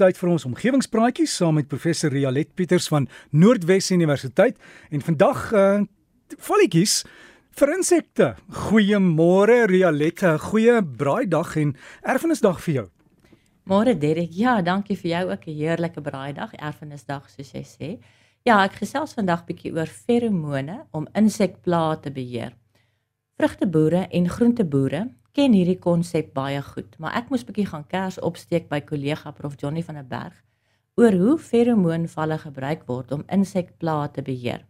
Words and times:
tyd 0.00 0.16
vir 0.16 0.30
ons 0.32 0.46
omgewingspraatjies 0.48 1.32
saam 1.36 1.58
met 1.58 1.68
professor 1.68 2.12
Rialet 2.12 2.54
Pieters 2.56 2.86
van 2.88 3.08
Noordwes 3.36 3.90
Universiteit 3.92 4.56
en 4.90 5.02
vandag 5.04 5.50
uh 5.52 5.80
volletjies 6.38 7.00
vir 7.58 7.72
insekte. 7.74 8.28
Goeiemôre 8.68 9.64
Rialet, 9.66 10.22
goeie 10.46 10.76
braaidag 10.80 11.56
en 11.58 11.74
erfenisdag 12.06 12.60
vir 12.62 12.74
jou. 12.76 12.86
Môre 13.66 13.96
Derek, 13.98 14.30
ja, 14.32 14.60
dankie 14.62 14.96
vir 14.96 15.10
jou 15.10 15.24
ook 15.32 15.46
'n 15.46 15.58
heerlike 15.58 16.00
braaidag, 16.00 16.54
erfenisdag 16.54 17.28
soos 17.28 17.52
jy 17.52 17.64
sê. 17.64 17.98
Ja, 18.46 18.64
ek 18.64 18.80
gesels 18.80 19.14
vandag 19.14 19.44
bietjie 19.44 19.74
oor 19.74 19.86
feromone 19.86 20.86
om 20.92 21.08
insekplaae 21.14 22.00
te 22.00 22.10
beheer. 22.10 22.52
Vrugteboere 23.36 24.06
en 24.10 24.28
groenteboere 24.28 25.08
ken 25.32 25.52
hierdie 25.54 25.78
konsep 25.78 26.32
baie 26.34 26.62
goed, 26.62 26.96
maar 26.98 27.14
ek 27.18 27.30
moes 27.30 27.44
bietjie 27.46 27.68
gaan 27.70 27.86
kers 27.86 28.18
opsteek 28.18 28.68
by 28.68 28.80
kollega 28.80 29.30
Prof 29.30 29.54
Johnny 29.60 29.82
van 29.86 30.00
der 30.00 30.08
Berg 30.08 30.38
oor 31.00 31.14
hoe 31.16 31.38
feromoonvalle 31.38 32.36
gebruik 32.42 32.82
word 32.88 33.12
om 33.14 33.22
insekplaae 33.32 34.10
te 34.12 34.22
beheer. 34.26 34.66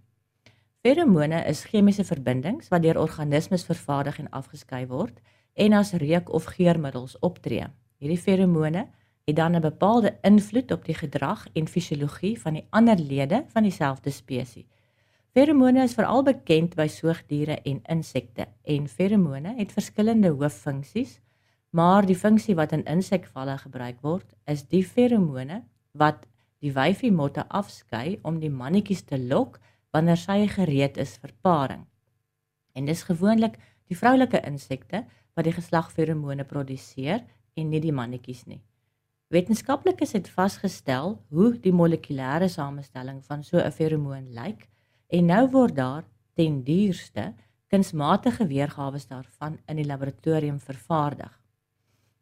Feromone 0.85 1.41
is 1.49 1.65
chemiese 1.69 2.05
verbindings 2.07 2.71
wat 2.73 2.85
deur 2.85 3.01
organismes 3.01 3.65
vervaardig 3.67 4.21
en 4.23 4.31
afgeskei 4.37 4.85
word 4.89 5.19
en 5.55 5.75
as 5.77 5.93
reuk 5.99 6.31
of 6.33 6.47
geurmiddels 6.55 7.17
optree. 7.21 7.67
Hierdie 7.99 8.21
feromone 8.21 8.87
het 9.27 9.37
dan 9.37 9.57
'n 9.57 9.61
bepaalde 9.61 10.17
invloed 10.23 10.71
op 10.73 10.85
die 10.85 10.95
gedrag 10.95 11.47
en 11.53 11.69
fisiologie 11.69 12.41
van 12.41 12.55
die 12.55 12.67
ander 12.71 12.99
lede 12.99 13.45
van 13.49 13.63
dieselfde 13.63 14.11
spesies. 14.11 14.65
Feromone 15.31 15.85
is 15.87 15.93
veral 15.95 16.25
bekend 16.27 16.73
by 16.75 16.89
soogdiere 16.91 17.61
en 17.63 17.77
insekte 17.95 18.49
en 18.67 18.89
feromone 18.91 19.53
het 19.61 19.71
verskillende 19.71 20.33
hooffunksies, 20.35 21.21
maar 21.71 22.03
die 22.03 22.17
funksie 22.19 22.57
wat 22.59 22.73
in 22.75 22.83
insekvalle 22.91 23.55
gebruik 23.61 24.01
word, 24.03 24.27
is 24.51 24.65
die 24.67 24.83
feromone 24.83 25.61
wat 25.95 26.25
die 26.59 26.73
wyfie 26.75 27.13
motte 27.15 27.45
afskei 27.47 28.19
om 28.27 28.41
die 28.43 28.51
mannetjies 28.51 29.05
te 29.07 29.21
lok 29.23 29.61
wanneer 29.95 30.19
sy 30.19 30.49
gereed 30.51 30.99
is 30.99 31.15
vir 31.23 31.31
paring. 31.47 31.85
En 32.75 32.91
dis 32.91 33.05
gewoonlik 33.07 33.55
die 33.87 33.99
vroulike 33.99 34.43
insekte 34.43 35.05
wat 35.39 35.47
die 35.47 35.55
geslagferomone 35.55 36.43
produseer 36.43 37.23
en 37.55 37.71
nie 37.71 37.83
die 37.87 37.95
mannetjies 37.95 38.49
nie. 38.51 38.65
Wetenskaplikes 39.31 40.17
het 40.19 40.27
vasgestel 40.35 41.21
hoe 41.31 41.53
die 41.63 41.71
molekulêre 41.71 42.51
samestelling 42.51 43.23
van 43.31 43.47
so 43.47 43.63
'n 43.63 43.71
feromoon 43.71 44.27
lyk 44.35 44.67
En 45.11 45.27
nou 45.27 45.49
word 45.51 45.75
daar 45.75 46.05
ten 46.39 46.61
duurste 46.63 47.33
kunsmatige 47.67 48.47
weergawe 48.47 48.99
daarvan 49.09 49.57
in 49.67 49.81
die 49.81 49.87
laboratorium 49.87 50.61
vervaardig. 50.63 51.33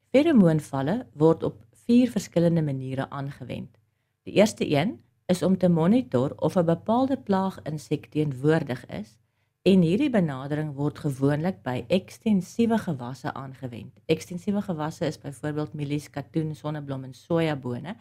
Feromoonvalle 0.08 1.06
word 1.12 1.42
op 1.42 1.58
vier 1.84 2.08
verskillende 2.08 2.62
maniere 2.64 3.10
aangewend. 3.10 3.76
Die 4.24 4.40
eerste 4.40 4.64
een 4.64 4.96
is 5.28 5.42
om 5.42 5.58
te 5.58 5.68
monitor 5.68 6.32
of 6.36 6.56
'n 6.56 6.64
bepaalde 6.64 7.16
plaag 7.16 7.60
insek 7.62 8.06
teenwoordig 8.06 8.86
is 8.86 9.18
en 9.62 9.82
hierdie 9.82 10.10
benadering 10.10 10.74
word 10.74 10.98
gewoonlik 10.98 11.62
by 11.62 11.84
ekstensiewe 11.88 12.78
gewasse 12.78 13.34
aangewend. 13.34 14.00
Ekstensiewe 14.06 14.62
gewasse 14.62 15.06
is 15.06 15.18
byvoorbeeld 15.18 15.72
mielies, 15.72 16.10
katoen, 16.10 16.54
sonneblom 16.54 17.04
en 17.04 17.14
sojabone 17.14 17.96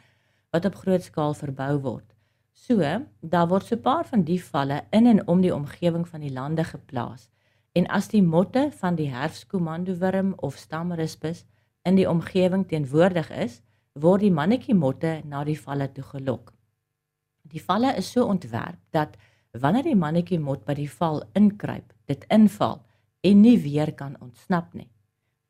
wat 0.50 0.66
op 0.66 0.76
groot 0.76 1.04
skaal 1.04 1.34
verbou 1.34 1.80
word. 1.80 2.17
So, 2.58 2.81
daar 3.22 3.47
word 3.47 3.66
so 3.66 3.75
'n 3.75 3.81
paar 3.81 4.05
van 4.05 4.23
die 4.23 4.44
valle 4.44 4.83
in 4.89 5.05
en 5.05 5.27
om 5.27 5.41
die 5.41 5.55
omgewing 5.55 6.08
van 6.08 6.19
die 6.19 6.33
lande 6.33 6.63
geplaas. 6.63 7.30
En 7.72 7.88
as 7.88 8.08
die 8.08 8.23
motte 8.23 8.72
van 8.72 8.95
die 8.95 9.09
herfskomandowurm 9.09 10.33
of 10.38 10.58
stamrispus 10.58 11.45
in 11.81 11.95
die 11.95 12.09
omgewing 12.09 12.67
teenwoordig 12.67 13.30
is, 13.30 13.61
word 13.94 14.22
die 14.22 14.31
mannetjie 14.31 14.75
motte 14.75 15.22
na 15.23 15.44
die 15.44 15.59
valle 15.59 15.91
toe 15.91 16.03
gelok. 16.03 16.53
Die 17.41 17.63
valle 17.63 17.95
is 17.95 18.11
so 18.11 18.25
ontwerp 18.25 18.80
dat 18.89 19.17
wanneer 19.52 19.83
die 19.83 19.95
mannetjie 19.95 20.39
mot 20.39 20.66
by 20.66 20.73
die 20.73 20.91
val 20.91 21.23
inkruip, 21.33 21.94
dit 22.05 22.25
inval 22.30 22.81
en 23.22 23.41
nie 23.41 23.57
weer 23.62 23.94
kan 23.94 24.17
ontsnap 24.19 24.73
nie. 24.73 24.90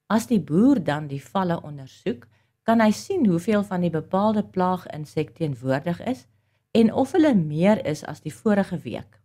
As 0.07 0.28
die 0.28 0.40
boer 0.40 0.84
dan 0.84 1.07
die 1.07 1.23
valle 1.23 1.62
ondersoek, 1.62 2.28
kan 2.63 2.81
hy 2.81 2.91
sien 2.91 3.25
hoeveel 3.25 3.63
van 3.63 3.81
die 3.81 3.91
bepaalde 3.91 4.44
plaag 4.44 4.85
insek 4.88 5.35
teenwoordig 5.35 6.00
is 6.06 6.28
en 6.72 6.94
of 6.94 7.11
hulle 7.11 7.33
meer 7.35 7.85
is 7.85 8.03
as 8.03 8.22
die 8.22 8.33
vorige 8.33 8.78
week. 8.83 9.19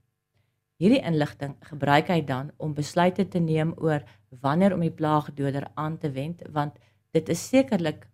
Hierdie 0.83 1.03
inligting 1.07 1.55
gebruik 1.69 2.09
hy 2.11 2.21
dan 2.27 2.51
om 2.59 2.75
besluite 2.75 3.29
te 3.29 3.39
neem 3.39 3.75
oor 3.79 4.03
wanneer 4.43 4.75
om 4.75 4.81
die 4.83 4.95
plaagdoder 4.95 5.69
aan 5.75 5.99
te 5.99 6.11
wend 6.11 6.43
want 6.51 6.79
dit 7.15 7.29
is 7.29 7.49
sekerlik 7.49 8.09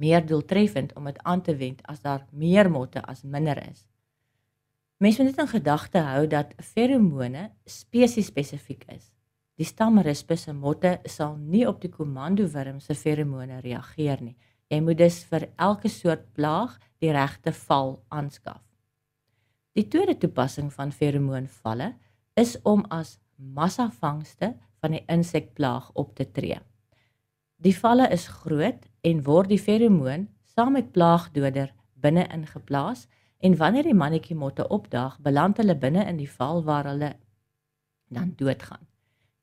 meer 0.00 0.24
doeltreffend 0.26 0.94
om 0.96 1.04
dit 1.04 1.18
aan 1.24 1.42
te 1.42 1.56
wend 1.56 1.82
as 1.90 2.00
daar 2.00 2.24
meer 2.30 2.70
motte 2.70 3.02
as 3.04 3.24
minder 3.24 3.58
is. 3.68 3.84
Mense 4.96 5.22
moet 5.22 5.36
net 5.36 5.44
in 5.44 5.52
gedagte 5.52 6.00
hou 6.00 6.24
dat 6.26 6.54
feromone 6.64 7.50
spesies 7.68 8.30
spesifiek 8.30 8.86
is. 8.92 9.10
Die 9.56 9.68
stamrispus 9.68 10.46
se 10.46 10.52
motte 10.56 10.98
sal 11.04 11.36
nie 11.36 11.66
op 11.68 11.82
die 11.82 11.92
komandowurm 11.92 12.80
se 12.80 12.96
feromone 12.96 13.60
reageer 13.64 14.22
nie. 14.22 14.36
Jy 14.72 14.80
moet 14.82 14.98
dus 14.98 15.20
vir 15.30 15.48
elke 15.62 15.88
soort 15.88 16.24
plaag 16.34 16.78
die 17.02 17.12
regte 17.14 17.52
val 17.54 18.00
aanskaf. 18.08 18.62
Die 19.76 19.86
tweede 19.92 20.16
toepassing 20.18 20.72
van 20.72 20.92
feromoonvalle 20.92 21.92
is 22.40 22.56
om 22.64 22.82
as 22.90 23.18
massavangste 23.36 24.54
van 24.80 24.96
die 24.96 25.04
insekplaag 25.12 25.90
op 25.94 26.14
te 26.16 26.26
tree. 26.32 26.58
Die 27.56 27.76
valle 27.76 28.08
is 28.12 28.26
groot 28.42 28.88
en 29.04 29.22
word 29.24 29.52
die 29.52 29.60
feromoon 29.60 30.26
saam 30.56 30.74
met 30.76 30.92
plaagdoder 30.92 31.72
binne 31.94 32.26
ingeplaas 32.32 33.06
en 33.44 33.56
wanneer 33.60 33.86
die 33.86 33.96
mannetjie 33.96 34.36
motte 34.36 34.66
opdaag, 34.72 35.18
beland 35.20 35.60
hulle 35.60 35.76
binne 35.76 36.04
in 36.08 36.18
die 36.20 36.30
val 36.30 36.62
waar 36.64 36.88
hulle 36.90 37.14
dan 38.08 38.32
doodgaan. 38.36 38.84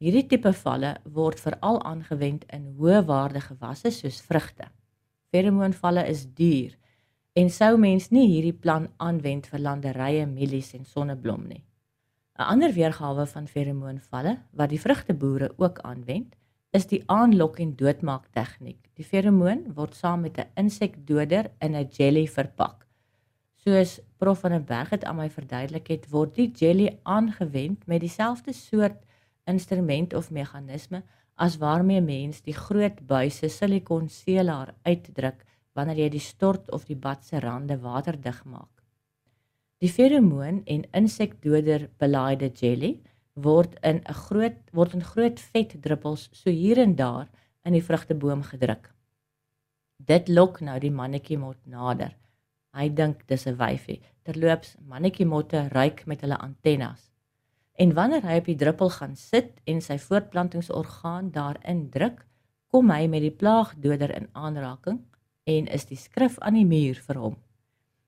Hierdie 0.04 0.26
tipe 0.28 0.52
valle 0.58 0.96
word 1.16 1.40
veral 1.40 1.80
aangewend 1.88 2.44
in 2.52 2.74
hoë 2.78 3.04
waarde 3.08 3.42
gewasse 3.46 3.92
soos 3.94 4.20
vrugte. 4.26 4.68
Feromoonvalle 5.34 6.04
is 6.06 6.28
duur 6.38 6.76
en 7.34 7.48
sou 7.50 7.72
mens 7.82 8.12
nie 8.14 8.28
hierdie 8.30 8.54
plan 8.54 8.84
aanwend 9.02 9.48
vir 9.50 9.64
landerye, 9.66 10.28
mielies 10.30 10.76
en 10.78 10.84
sonneblom 10.86 11.48
nie. 11.50 11.64
'n 12.38 12.46
Ander 12.54 12.74
weergawe 12.76 13.26
van 13.32 13.48
feromoonvalle 13.48 14.34
wat 14.60 14.70
die 14.70 14.82
vrugteboere 14.84 15.50
ook 15.58 15.80
aanwend, 15.90 16.36
is 16.78 16.86
die 16.86 17.02
aanlok 17.08 17.58
en 17.66 17.74
doodmaak 17.80 18.28
tegniek. 18.38 18.78
Die 18.94 19.06
feromoon 19.06 19.74
word 19.74 19.96
saam 19.96 20.22
met 20.22 20.38
'n 20.38 20.52
insekdoder 20.56 21.50
in 21.66 21.76
'n 21.76 21.90
jelly 21.98 22.28
verpak. 22.28 22.86
Soos 23.66 24.02
Prof 24.18 24.40
van 24.40 24.52
der 24.52 24.64
Berg 24.64 24.90
het 24.90 25.06
aan 25.06 25.16
my 25.16 25.30
verduidelik 25.30 25.88
het, 25.88 26.10
word 26.10 26.36
die 26.36 26.52
jelly 26.52 27.00
aangewend 27.04 27.88
met 27.88 28.02
dieselfde 28.02 28.54
soort 28.54 29.02
instrument 29.46 30.14
of 30.14 30.32
meganisme 30.32 31.04
as 31.44 31.58
waarmee 31.60 32.02
mens 32.02 32.42
die 32.46 32.56
groot 32.56 33.02
buise 33.08 33.50
silikon 33.52 34.08
seelaar 34.10 34.74
uitdruk 34.88 35.42
wanneer 35.76 36.04
jy 36.04 36.10
die 36.14 36.24
stort 36.24 36.70
of 36.72 36.86
die 36.88 37.00
bad 37.06 37.26
se 37.26 37.42
rande 37.44 37.78
waterdig 37.82 38.44
maak. 38.46 38.72
Die 39.84 39.92
feromoon 39.92 40.62
en 40.72 40.86
insekdoder 40.96 41.90
belaaide 42.00 42.52
jelly 42.62 42.94
word 43.36 43.76
in 43.84 44.00
'n 44.00 44.20
groot 44.26 44.60
word 44.72 44.94
in 44.94 45.04
groot 45.04 45.40
vetdruppels 45.40 46.30
so 46.32 46.50
hier 46.50 46.80
en 46.80 46.96
daar 46.96 47.28
in 47.66 47.74
die 47.74 47.84
vrugteboom 47.84 48.44
gedruk. 48.44 48.92
Dit 49.98 50.30
lok 50.30 50.62
nou 50.62 50.80
die 50.80 50.92
mannetjie 50.92 51.38
mot 51.38 51.58
nader. 51.66 52.16
Hy 52.74 52.90
dink 52.90 53.28
dis 53.28 53.48
'n 53.48 53.58
wyfie. 53.58 54.02
Terloops, 54.24 54.76
mannetjie 54.88 55.26
motte 55.26 55.68
ruik 55.68 56.06
met 56.06 56.22
hulle 56.22 56.38
antennes. 56.38 57.13
En 57.74 57.94
wanneer 57.94 58.26
hy 58.28 58.38
op 58.42 58.50
die 58.52 58.58
druppel 58.60 58.92
gaan 58.94 59.16
sit 59.18 59.58
en 59.70 59.82
sy 59.82 59.98
voortplantingsorgaan 59.98 61.32
daarin 61.34 61.88
druk, 61.90 62.22
kom 62.70 62.92
hy 62.94 63.08
met 63.10 63.26
die 63.26 63.34
plaagdoder 63.34 64.14
in 64.14 64.30
aanraking 64.34 65.00
en 65.50 65.68
is 65.68 65.86
die 65.90 65.98
skrif 65.98 66.38
aan 66.40 66.58
die 66.58 66.68
muur 66.70 67.02
vir 67.08 67.20
hom. 67.22 67.36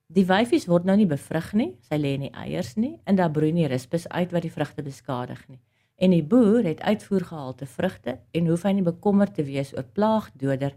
Die 0.06 0.26
wyfies 0.30 0.68
word 0.70 0.86
nou 0.86 0.96
nie 1.00 1.10
bevrug 1.10 1.52
nie, 1.58 1.72
sy 1.82 1.98
lê 1.98 2.14
nie 2.22 2.32
eiers 2.38 2.76
nie 2.78 2.94
en 3.10 3.18
daar 3.18 3.34
broei 3.34 3.52
nie 3.56 3.66
rispus 3.70 4.06
uit 4.10 4.34
wat 4.34 4.46
die 4.46 4.54
vrugte 4.54 4.86
beskadig 4.86 5.42
nie. 5.50 5.62
En 5.98 6.14
die 6.14 6.24
boer 6.24 6.66
het 6.68 6.84
uitvoergehalte 6.84 7.66
vrugte 7.66 8.20
en 8.36 8.50
hoef 8.52 8.66
hy 8.68 8.76
nie 8.78 8.86
bekommerd 8.86 9.34
te 9.38 9.46
wees 9.48 9.74
oor 9.74 9.88
plaagdoder 9.98 10.76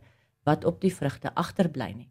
wat 0.49 0.65
op 0.65 0.81
die 0.81 0.95
vrugte 0.95 1.35
agterbly 1.35 1.91
nie. 1.93 2.09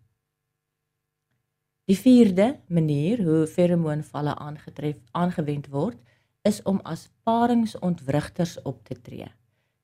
Die 1.88 1.98
vierde 1.98 2.58
manier 2.68 3.24
hoe 3.24 3.46
feromoonvalle 3.48 4.36
aangetref 4.44 5.00
aangewend 5.16 5.70
word, 5.72 5.98
is 6.44 6.62
om 6.64 6.80
as 6.84 7.10
paringsontwrigters 7.24 8.62
op 8.62 8.84
te 8.84 9.02
tree. 9.02 9.28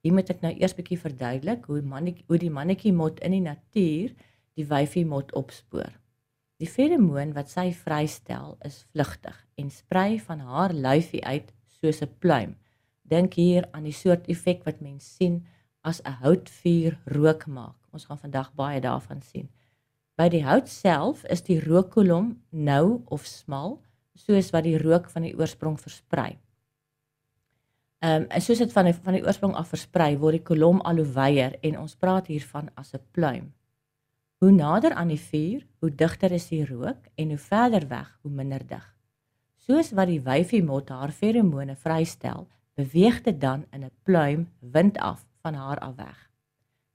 Hier 0.03 0.13
moet 0.13 0.29
ek 0.29 0.41
nou 0.43 0.51
eers 0.51 0.75
bietjie 0.75 0.99
verduidelik 0.99 1.65
hoe 1.71 1.81
mannetjie 1.81 2.25
hoe 2.27 2.39
die 2.39 2.51
mannetjie 2.51 2.93
mot 2.93 3.19
in 3.23 3.31
die 3.37 3.43
natuur 3.43 4.11
die 4.57 4.65
wyfie 4.67 5.05
mot 5.07 5.31
opspoor. 5.33 5.93
Die 6.59 6.69
feromoon 6.69 7.33
wat 7.35 7.49
sy 7.49 7.71
vrystel 7.75 8.57
is 8.67 8.83
vlugtig 8.91 9.37
en 9.59 9.71
sprei 9.71 10.19
van 10.19 10.43
haar 10.43 10.75
lyfie 10.75 11.23
uit 11.23 11.49
soos 11.79 12.01
'n 12.01 12.11
pluim. 12.19 12.55
Dink 13.03 13.33
hier 13.33 13.67
aan 13.71 13.83
die 13.83 13.95
soort 13.95 14.27
effek 14.27 14.63
wat 14.65 14.81
mens 14.81 15.15
sien 15.15 15.45
as 15.83 16.01
'n 16.05 16.19
houtvuur 16.23 16.99
rook 17.05 17.47
maak. 17.47 17.75
Ons 17.91 18.05
gaan 18.05 18.19
vandag 18.19 18.53
baie 18.55 18.79
daarvan 18.81 19.21
sien. 19.21 19.49
By 20.17 20.29
die 20.29 20.43
hout 20.43 20.69
self 20.69 21.23
is 21.23 21.41
die 21.41 21.59
rookkolom 21.59 22.41
nou 22.49 23.01
of 23.05 23.25
smal, 23.25 23.81
soos 24.13 24.51
wat 24.53 24.63
die 24.63 24.77
rook 24.77 25.09
van 25.09 25.25
die 25.27 25.35
oorsprong 25.37 25.79
versprei. 25.79 26.37
Ehm 28.03 28.21
um, 28.21 28.29
en 28.29 28.41
soos 28.41 28.59
dit 28.59 28.71
van 28.71 28.85
die, 28.89 28.93
van 28.93 29.15
die 29.15 29.23
oorsprong 29.23 29.53
af 29.55 29.69
versprei, 29.71 30.17
word 30.19 30.39
die 30.39 30.43
kolom 30.43 30.81
al 30.81 30.99
hoe 30.99 31.11
wyer 31.15 31.53
en 31.63 31.77
ons 31.79 31.95
praat 31.95 32.27
hiervan 32.27 32.69
as 32.75 32.93
'n 32.93 33.01
pluim. 33.11 33.53
Hoe 34.43 34.51
nader 34.51 34.93
aan 34.93 35.07
die 35.07 35.19
vuur, 35.19 35.65
hoe 35.79 35.95
digter 35.95 36.31
is 36.31 36.47
die 36.47 36.65
rook 36.65 37.07
en 37.15 37.27
hoe 37.27 37.37
verder 37.37 37.87
weg, 37.87 38.19
hoe 38.21 38.31
minder 38.31 38.67
dig. 38.67 38.83
Soos 39.55 39.91
wat 39.91 40.07
die 40.07 40.19
wyfie 40.19 40.63
mot 40.63 40.89
haar 40.89 41.11
feromone 41.11 41.75
vrystel, 41.75 42.47
beweeg 42.75 43.21
dit 43.21 43.41
dan 43.41 43.65
in 43.71 43.83
'n 43.83 43.91
pluim 44.03 44.49
wind 44.59 44.97
af 44.97 45.25
van 45.41 45.53
haar 45.53 45.79
af 45.79 45.95
weg. 45.95 46.29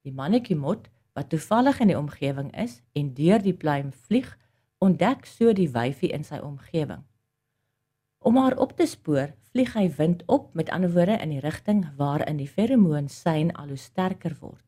Die 0.03 0.13
mannetjie 0.13 0.57
mot 0.57 0.89
wat 1.13 1.29
toevallig 1.29 1.81
in 1.81 1.87
die 1.87 1.99
omgewing 1.99 2.57
is 2.57 2.83
en 2.93 3.15
deur 3.15 3.43
die 3.43 3.57
pluim 3.57 3.93
vlieg, 3.93 4.37
ontdek 4.79 5.27
so 5.27 5.53
die 5.53 5.71
wyfie 5.71 6.13
in 6.13 6.25
sy 6.25 6.39
omgewing. 6.39 7.08
Om 8.19 8.37
haar 8.37 8.57
op 8.59 8.73
te 8.77 8.87
spoor, 8.87 9.31
vlieg 9.53 9.75
hy 9.79 9.87
wind 9.97 10.23
op, 10.27 10.51
met 10.55 10.71
ander 10.75 10.91
woorde 10.93 11.19
in 11.23 11.31
die 11.31 11.43
rigting 11.43 11.85
waarin 11.97 12.41
die 12.41 12.49
feromoon 12.51 13.09
sein 13.09 13.53
al 13.55 13.71
hoe 13.71 13.79
sterker 13.79 14.35
word. 14.41 14.65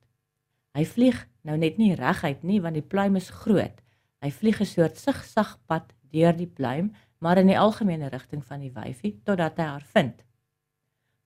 Hy 0.79 0.85
vlieg 0.87 1.25
nou 1.43 1.57
net 1.59 1.81
nie 1.83 1.97
reguit 1.99 2.45
nie 2.47 2.61
want 2.63 2.79
die 2.79 2.87
pluim 2.87 3.19
is 3.19 3.33
groot. 3.43 3.83
Hy 4.23 4.31
vlieg 4.31 4.61
'n 4.61 4.67
soort 4.67 4.99
sigsag 4.99 5.59
pad 5.67 5.93
deur 6.13 6.33
die 6.37 6.47
pluim, 6.47 6.93
maar 7.19 7.39
in 7.39 7.47
die 7.47 7.59
algemene 7.59 8.09
rigting 8.09 8.45
van 8.45 8.61
die 8.61 8.71
wyfie 8.71 9.21
totdat 9.25 9.59
hy 9.59 9.65
haar 9.65 9.87
vind. 9.95 10.23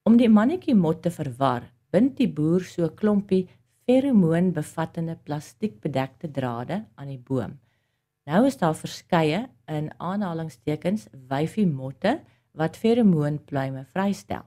Om 0.04 0.16
die 0.16 0.28
mannetjie 0.28 0.74
mot 0.74 1.02
te 1.02 1.10
verwar, 1.10 1.70
bind 1.90 2.16
die 2.16 2.28
boer 2.28 2.64
so 2.64 2.84
'n 2.84 2.94
klompie 2.94 3.48
feromoon 3.84 4.52
bevattende 4.52 5.16
plastiekbedekte 5.16 6.30
drade 6.30 6.84
aan 6.94 7.08
die 7.08 7.18
boom. 7.18 7.58
Nou 8.24 8.46
is 8.48 8.56
daar 8.56 8.76
verskeie 8.76 9.42
in 9.68 9.90
aanhalingstekens 10.00 11.10
wyfie 11.28 11.66
motte 11.68 12.22
wat 12.56 12.78
feromoonpluime 12.80 13.84
vrystel. 13.92 14.46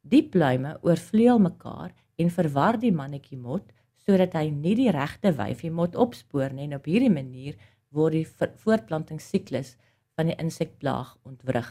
Die 0.00 0.22
pluime 0.22 0.76
oorvleuel 0.86 1.42
mekaar 1.42 1.90
en 2.22 2.30
verwar 2.30 2.78
die 2.78 2.92
mannetjie 2.94 3.38
mot 3.38 3.66
sodat 4.06 4.36
hy 4.38 4.46
nie 4.54 4.76
die 4.78 4.90
regte 4.94 5.34
wyfie 5.36 5.72
mot 5.74 5.98
opspoor 5.98 6.54
nie 6.54 6.68
en 6.68 6.78
op 6.78 6.86
hierdie 6.86 7.12
manier 7.12 7.58
word 7.90 8.14
die 8.14 8.26
voortplantingssiklus 8.62 9.74
van 10.14 10.30
die 10.30 10.38
insekplaag 10.38 11.16
ontwrig. 11.26 11.68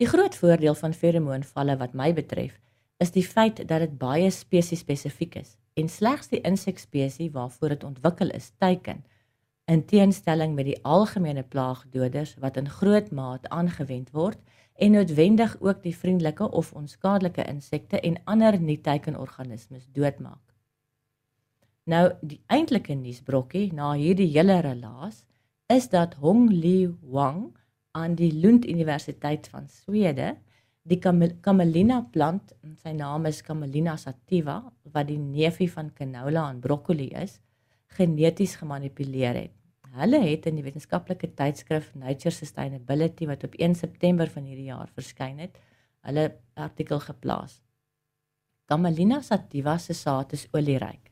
Die 0.00 0.08
groot 0.08 0.36
voordeel 0.38 0.78
van 0.78 0.94
feromoonvalle 0.96 1.76
wat 1.80 1.92
my 1.98 2.12
betref, 2.16 2.54
is 3.02 3.10
die 3.12 3.26
feit 3.26 3.60
dat 3.68 3.82
dit 3.82 3.98
baie 3.98 4.30
spesiespesifiek 4.32 5.40
is 5.42 5.56
en 5.74 5.90
slegs 5.90 6.30
die 6.30 6.40
insekspesies 6.46 7.34
waarvoor 7.34 7.74
dit 7.74 7.84
ontwikkel 7.84 8.30
is, 8.36 8.52
teiken 8.62 9.02
in 9.70 9.84
teenstelling 9.86 10.56
met 10.56 10.66
die 10.66 10.78
algemene 10.82 11.44
plaagdoders 11.46 12.34
wat 12.42 12.56
in 12.58 12.68
groot 12.68 13.10
maat 13.14 13.46
aangewend 13.54 14.10
word 14.16 14.38
en 14.74 14.96
noodwendig 14.96 15.56
ook 15.60 15.82
die 15.84 15.94
vriendelike 15.94 16.48
of 16.50 16.72
onskadelike 16.72 17.44
insekte 17.46 18.00
en 18.00 18.16
ander 18.24 18.58
nie-teikenorganismes 18.58 19.86
doodmaak. 19.94 20.42
Nou 21.86 22.10
die 22.20 22.40
eintlike 22.46 22.96
nuusbrokkie 22.98 23.68
na 23.76 23.92
hierdie 23.98 24.30
hele 24.32 24.58
relaas 24.66 25.22
is 25.70 25.86
dat 25.92 26.16
Hong 26.24 26.48
Li 26.50 26.88
Wang 27.14 27.52
aan 27.94 28.16
die 28.18 28.32
Lund 28.32 28.66
Universiteit 28.66 29.46
van 29.52 29.68
Swede 29.70 30.34
die 30.82 30.98
Camelina 30.98 32.00
plant, 32.10 32.54
sy 32.82 32.96
naam 32.96 33.28
is 33.30 33.42
Camelina 33.46 33.94
sativa, 34.00 34.62
wat 34.90 35.06
die 35.12 35.20
neefie 35.20 35.68
van 35.70 35.92
canola 35.94 36.48
en 36.50 36.58
broccoli 36.64 37.10
is, 37.22 37.38
geneties 37.94 38.56
gemanipuleer 38.58 39.44
het. 39.44 39.59
Hulle 39.98 40.20
het 40.22 40.44
in 40.46 40.54
die 40.54 40.62
wetenskaplike 40.62 41.32
tydskrif 41.34 41.88
Nature 41.98 42.30
Sustainability 42.30 43.26
wat 43.26 43.42
op 43.44 43.56
1 43.58 43.74
September 43.74 44.30
van 44.30 44.44
hierdie 44.46 44.68
jaar 44.68 44.90
verskyn 44.94 45.40
het, 45.42 45.56
hulle 46.06 46.28
artikel 46.54 47.00
geplaas. 47.02 47.58
Camelina 48.70 49.18
sativa 49.26 49.74
se 49.78 49.96
saad 49.98 50.32
is 50.36 50.46
olieryk. 50.54 51.10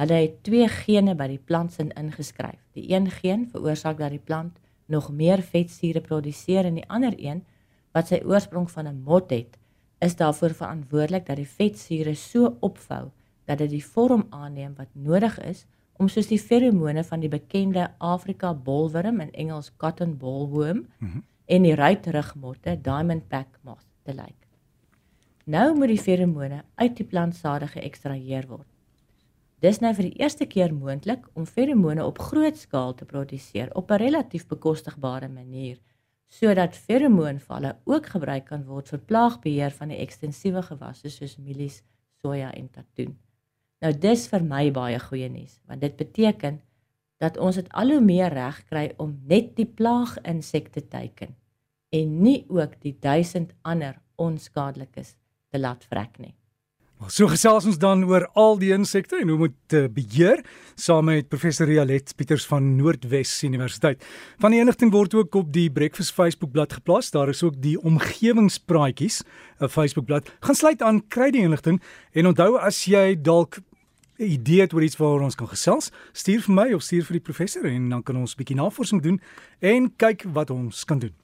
Hulle 0.00 0.22
het 0.22 0.40
twee 0.46 0.68
gene 0.72 1.12
by 1.18 1.26
die 1.34 1.42
plantsin 1.50 1.90
ingeskryf. 2.00 2.62
Die 2.72 2.86
een 2.94 3.10
geen 3.12 3.44
veroorsaak 3.52 3.98
dat 4.00 4.14
die 4.14 4.22
plant 4.24 4.56
nog 4.86 5.10
meer 5.12 5.42
vetsure 5.44 6.00
produseer 6.00 6.64
en 6.64 6.78
die 6.80 6.88
ander 6.88 7.12
een 7.18 7.44
wat 7.92 8.08
sy 8.08 8.22
oorsprong 8.24 8.70
van 8.70 8.88
'n 8.88 9.02
mot 9.04 9.30
het, 9.30 9.58
is 10.00 10.16
daarvoor 10.16 10.54
verantwoordelik 10.54 11.26
dat 11.26 11.36
die 11.36 11.52
vetsure 11.58 12.14
so 12.14 12.56
opvou 12.60 13.10
dat 13.44 13.58
dit 13.58 13.70
die 13.70 13.84
vorm 13.84 14.26
aanneem 14.30 14.74
wat 14.76 14.88
nodig 14.92 15.38
is 15.40 15.66
om 15.98 16.08
soos 16.08 16.30
die 16.30 16.38
feromone 16.38 17.02
van 17.04 17.20
die 17.20 17.30
bekende 17.32 17.88
Afrika 17.98 18.52
bolwurm 18.54 19.20
in 19.24 19.32
Engels 19.32 19.72
cotton 19.76 20.16
bollworm 20.18 20.86
mm 20.98 21.08
-hmm. 21.08 21.22
en 21.46 21.62
die 21.62 21.74
ruitrugmotte 21.74 22.78
diamond 22.82 23.28
pack 23.28 23.58
moth 23.62 23.86
te 24.02 24.14
lyk. 24.14 24.46
Nou 25.44 25.74
moet 25.74 25.88
die 25.88 26.00
feromone 26.00 26.62
uit 26.74 26.96
die 26.96 27.06
plantsade 27.06 27.66
geëkstraheer 27.66 28.46
word. 28.46 28.66
Dis 29.58 29.80
nou 29.80 29.94
vir 29.94 30.04
die 30.10 30.18
eerste 30.22 30.46
keer 30.46 30.74
moontlik 30.74 31.26
om 31.34 31.46
feromone 31.46 32.04
op 32.04 32.18
groot 32.18 32.56
skaal 32.56 32.94
te 32.94 33.04
produseer 33.04 33.74
op 33.74 33.90
'n 33.90 34.02
relatief 34.02 34.46
bekostigbare 34.46 35.28
manier 35.28 35.78
sodat 36.28 36.76
feromoonvalle 36.76 37.76
ook 37.84 38.06
gebruik 38.06 38.44
kan 38.50 38.64
word 38.68 38.88
vir 38.92 39.00
plaagbeheer 39.10 39.72
van 39.72 39.88
die 39.88 40.00
ekstensiewe 40.04 40.62
gewasse 40.62 41.10
soos 41.10 41.38
mielies, 41.40 41.80
soja 42.20 42.50
en 42.52 42.68
katoen. 42.70 43.16
Nou 43.84 43.92
dis 43.94 44.24
vir 44.30 44.42
my 44.42 44.64
baie 44.74 44.98
goeie 44.98 45.28
nuus, 45.30 45.60
want 45.70 45.84
dit 45.84 45.94
beteken 45.96 46.58
dat 47.22 47.38
ons 47.38 47.58
dit 47.58 47.68
al 47.78 47.94
hoe 47.94 48.02
meer 48.02 48.34
reg 48.34 48.58
kry 48.70 48.88
om 49.02 49.14
net 49.30 49.54
die 49.58 49.66
plaaginsekte 49.66 50.86
teiken 50.90 51.36
en 51.94 52.18
nie 52.22 52.42
ook 52.48 52.74
die 52.82 52.96
duisend 53.00 53.54
ander 53.62 53.96
onskadelikes 54.18 55.14
te 55.50 55.62
laat 55.62 55.86
vrek 55.88 56.18
nie. 56.18 56.34
Maar 56.98 57.12
so 57.14 57.30
gesels 57.30 57.66
ons 57.70 57.76
dan 57.78 58.00
oor 58.10 58.24
al 58.34 58.56
die 58.58 58.72
insekte 58.74 59.20
en 59.22 59.30
hoe 59.30 59.36
moet 59.38 59.74
uh, 59.78 59.84
beheer 59.94 60.40
saam 60.74 61.06
met 61.06 61.28
professor 61.30 61.68
Rialet 61.70 62.10
Pieters 62.18 62.42
van 62.50 62.72
Noordwes 62.74 63.36
Universiteit. 63.46 64.02
Van 64.42 64.50
die 64.50 64.58
inligting 64.58 64.90
word 64.90 65.14
ook 65.14 65.38
op 65.38 65.52
die 65.54 65.68
Breakfast 65.70 66.16
Facebook 66.16 66.50
bladsy 66.56 66.80
geplaas. 66.80 67.12
Daar 67.14 67.30
is 67.30 67.44
ook 67.46 67.54
die 67.62 67.76
omgewingspraatjies 67.78 69.22
'n 69.62 69.70
Facebook 69.70 70.10
bladsy. 70.10 70.34
Gaan 70.40 70.58
sluit 70.58 70.82
aan 70.82 71.06
kry 71.06 71.30
die 71.30 71.46
inligting 71.46 71.78
en 72.12 72.26
onthou 72.26 72.58
as 72.58 72.84
jy 72.84 73.14
dalk 73.14 73.62
idee 74.26 74.60
het 74.60 74.72
oor 74.72 74.82
iets 74.82 74.96
waaroor 74.96 75.26
ons 75.28 75.38
kan 75.38 75.48
gesels, 75.48 75.90
stuur 76.12 76.42
vir 76.46 76.54
my 76.54 76.72
of 76.72 76.82
stuur 76.82 77.06
vir 77.08 77.18
die 77.18 77.26
professor 77.30 77.64
en 77.64 77.88
dan 77.88 78.02
kan 78.02 78.16
ons 78.16 78.34
'n 78.34 78.38
bietjie 78.42 78.56
navorsing 78.56 79.02
doen 79.02 79.20
en 79.60 79.92
kyk 79.96 80.24
wat 80.32 80.50
ons 80.50 80.84
kan 80.84 80.98
doen. 80.98 81.14